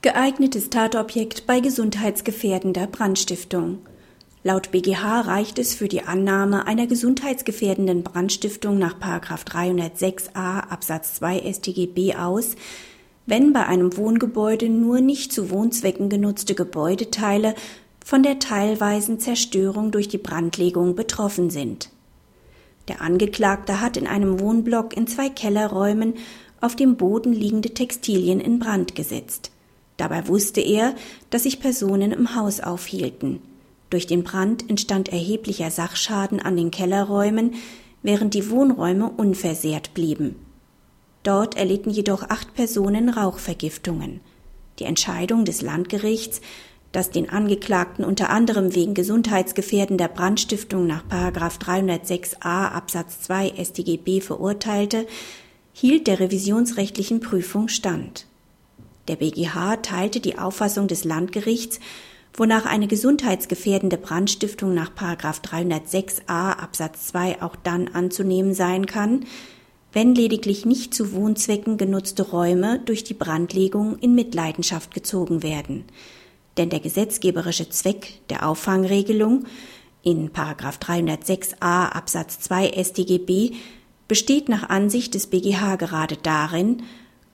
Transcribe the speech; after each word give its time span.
Geeignetes 0.00 0.70
Tatobjekt 0.70 1.44
bei 1.48 1.58
gesundheitsgefährdender 1.58 2.86
Brandstiftung. 2.86 3.80
Laut 4.44 4.70
BGH 4.70 5.22
reicht 5.22 5.58
es 5.58 5.74
für 5.74 5.88
die 5.88 6.02
Annahme 6.02 6.68
einer 6.68 6.86
gesundheitsgefährdenden 6.86 8.04
Brandstiftung 8.04 8.78
nach 8.78 9.00
306a 9.00 10.68
Absatz 10.68 11.14
2 11.14 11.52
StGB 11.52 12.14
aus, 12.14 12.54
wenn 13.26 13.52
bei 13.52 13.66
einem 13.66 13.96
Wohngebäude 13.96 14.68
nur 14.68 15.00
nicht 15.00 15.32
zu 15.32 15.50
Wohnzwecken 15.50 16.08
genutzte 16.08 16.54
Gebäudeteile 16.54 17.56
von 17.98 18.22
der 18.22 18.38
teilweisen 18.38 19.18
Zerstörung 19.18 19.90
durch 19.90 20.06
die 20.06 20.18
Brandlegung 20.18 20.94
betroffen 20.94 21.50
sind. 21.50 21.90
Der 22.86 23.00
Angeklagte 23.00 23.80
hat 23.80 23.96
in 23.96 24.06
einem 24.06 24.38
Wohnblock 24.38 24.96
in 24.96 25.08
zwei 25.08 25.28
Kellerräumen 25.28 26.14
auf 26.60 26.76
dem 26.76 26.96
Boden 26.96 27.32
liegende 27.32 27.74
Textilien 27.74 28.38
in 28.38 28.60
Brand 28.60 28.94
gesetzt. 28.94 29.50
Dabei 29.98 30.26
wusste 30.28 30.62
er, 30.62 30.94
dass 31.28 31.42
sich 31.42 31.60
Personen 31.60 32.12
im 32.12 32.34
Haus 32.34 32.60
aufhielten. 32.60 33.40
Durch 33.90 34.06
den 34.06 34.22
Brand 34.22 34.70
entstand 34.70 35.10
erheblicher 35.10 35.70
Sachschaden 35.70 36.40
an 36.40 36.56
den 36.56 36.70
Kellerräumen, 36.70 37.54
während 38.02 38.32
die 38.32 38.48
Wohnräume 38.48 39.10
unversehrt 39.10 39.92
blieben. 39.92 40.36
Dort 41.24 41.56
erlitten 41.56 41.90
jedoch 41.90 42.22
acht 42.22 42.54
Personen 42.54 43.08
Rauchvergiftungen. 43.08 44.20
Die 44.78 44.84
Entscheidung 44.84 45.44
des 45.44 45.62
Landgerichts, 45.62 46.40
das 46.92 47.10
den 47.10 47.28
Angeklagten 47.28 48.04
unter 48.04 48.30
anderem 48.30 48.74
wegen 48.74 48.94
gesundheitsgefährdender 48.94 50.08
Brandstiftung 50.08 50.86
nach 50.86 51.04
306a 51.08 52.68
Absatz 52.68 53.20
2 53.22 53.54
StGB 53.62 54.20
verurteilte, 54.20 55.06
hielt 55.72 56.06
der 56.06 56.20
revisionsrechtlichen 56.20 57.20
Prüfung 57.20 57.68
stand. 57.68 58.26
Der 59.08 59.16
BGH 59.16 59.76
teilte 59.76 60.20
die 60.20 60.38
Auffassung 60.38 60.86
des 60.86 61.04
Landgerichts, 61.04 61.80
wonach 62.34 62.66
eine 62.66 62.86
gesundheitsgefährdende 62.86 63.96
Brandstiftung 63.96 64.74
nach 64.74 64.90
306a 64.90 66.52
Absatz 66.52 67.08
2 67.08 67.42
auch 67.42 67.56
dann 67.56 67.88
anzunehmen 67.88 68.52
sein 68.52 68.84
kann, 68.86 69.24
wenn 69.92 70.14
lediglich 70.14 70.66
nicht 70.66 70.92
zu 70.92 71.12
Wohnzwecken 71.12 71.78
genutzte 71.78 72.22
Räume 72.22 72.80
durch 72.84 73.02
die 73.02 73.14
Brandlegung 73.14 73.98
in 73.98 74.14
Mitleidenschaft 74.14 74.92
gezogen 74.92 75.42
werden. 75.42 75.84
Denn 76.58 76.68
der 76.68 76.80
gesetzgeberische 76.80 77.70
Zweck 77.70 78.20
der 78.28 78.46
Auffangregelung 78.46 79.46
in 80.02 80.30
306a 80.30 81.88
Absatz 81.88 82.40
2 82.40 82.72
StGB 82.84 83.52
besteht 84.06 84.50
nach 84.50 84.68
Ansicht 84.68 85.14
des 85.14 85.28
BGH 85.28 85.76
gerade 85.76 86.16
darin, 86.16 86.82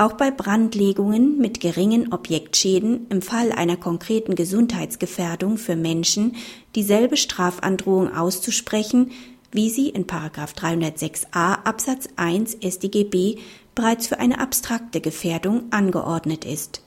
auch 0.00 0.14
bei 0.14 0.30
Brandlegungen 0.30 1.36
mit 1.36 1.60
geringen 1.60 2.10
Objektschäden 2.10 3.06
im 3.10 3.20
Fall 3.20 3.52
einer 3.52 3.76
konkreten 3.76 4.34
Gesundheitsgefährdung 4.34 5.58
für 5.58 5.76
Menschen 5.76 6.36
dieselbe 6.74 7.18
Strafandrohung 7.18 8.14
auszusprechen, 8.16 9.10
wie 9.52 9.68
sie 9.68 9.90
in 9.90 10.06
306a 10.06 11.64
Absatz 11.64 12.08
1 12.16 12.56
StGB 12.62 13.36
bereits 13.74 14.06
für 14.06 14.18
eine 14.18 14.40
abstrakte 14.40 15.02
Gefährdung 15.02 15.64
angeordnet 15.70 16.46
ist. 16.46 16.82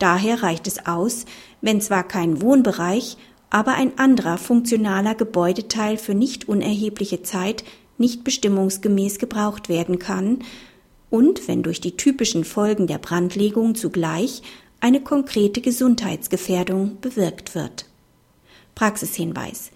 Daher 0.00 0.42
reicht 0.42 0.66
es 0.66 0.84
aus, 0.84 1.26
wenn 1.60 1.80
zwar 1.80 2.02
kein 2.02 2.42
Wohnbereich, 2.42 3.18
aber 3.50 3.74
ein 3.74 3.98
anderer 4.00 4.36
funktionaler 4.36 5.14
Gebäudeteil 5.14 5.96
für 5.96 6.14
nicht 6.14 6.48
unerhebliche 6.48 7.22
Zeit 7.22 7.62
nicht 7.98 8.24
bestimmungsgemäß 8.24 9.20
gebraucht 9.20 9.68
werden 9.68 10.00
kann 10.00 10.40
und 11.12 11.46
wenn 11.46 11.62
durch 11.62 11.82
die 11.82 11.94
typischen 11.94 12.42
Folgen 12.42 12.86
der 12.86 12.96
Brandlegung 12.96 13.74
zugleich 13.74 14.42
eine 14.80 15.02
konkrete 15.02 15.60
Gesundheitsgefährdung 15.60 17.00
bewirkt 17.02 17.54
wird. 17.54 17.84
Praxishinweis. 18.74 19.72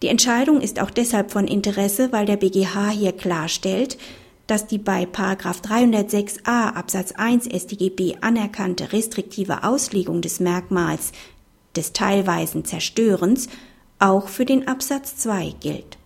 Die 0.00 0.06
Entscheidung 0.06 0.60
ist 0.60 0.80
auch 0.80 0.90
deshalb 0.90 1.32
von 1.32 1.48
Interesse, 1.48 2.12
weil 2.12 2.24
der 2.24 2.36
BGH 2.36 2.90
hier 2.90 3.10
klarstellt, 3.10 3.98
dass 4.46 4.68
die 4.68 4.78
bei 4.78 5.04
306a 5.04 6.74
Absatz 6.74 7.12
1 7.12 7.46
StGB 7.46 8.18
anerkannte 8.20 8.92
restriktive 8.92 9.64
Auslegung 9.64 10.22
des 10.22 10.38
Merkmals 10.38 11.10
des 11.74 11.92
teilweisen 11.92 12.64
Zerstörens 12.64 13.48
auch 13.98 14.28
für 14.28 14.44
den 14.44 14.68
Absatz 14.68 15.16
2 15.16 15.54
gilt. 15.60 15.99